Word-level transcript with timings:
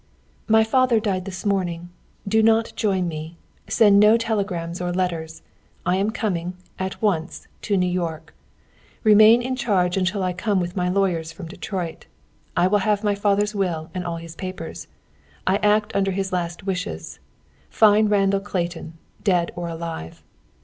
"My 0.47 0.63
father 0.63 0.99
died 0.99 1.25
this 1.25 1.45
morning. 1.45 1.91
Do 2.27 2.41
not 2.41 2.73
join 2.75 3.07
me. 3.07 3.37
Send 3.67 3.99
no 3.99 4.17
telegrams 4.17 4.81
or 4.81 4.91
letters. 4.91 5.43
I 5.85 5.97
am 5.97 6.09
coming, 6.09 6.55
at 6.79 6.99
once, 7.03 7.47
to 7.61 7.77
New 7.77 7.85
York. 7.85 8.33
Remain 9.03 9.43
in 9.43 9.55
charge 9.55 9.97
until 9.97 10.23
I 10.23 10.33
come 10.33 10.59
with 10.59 10.75
my 10.75 10.89
lawyers 10.89 11.31
from 11.31 11.45
Detroit. 11.47 12.07
I 12.57 12.65
will 12.65 12.79
have 12.79 13.03
my 13.03 13.13
father's 13.13 13.53
will 13.53 13.91
and 13.93 14.03
all 14.03 14.17
his 14.17 14.35
papers. 14.35 14.87
I 15.45 15.57
act 15.57 15.95
under 15.95 16.09
his 16.09 16.33
last 16.33 16.63
wishes. 16.65 17.19
Find 17.69 18.09
Randall 18.09 18.39
Clayton, 18.39 18.97
dead 19.23 19.51
or 19.55 19.67
alive. 19.67 20.23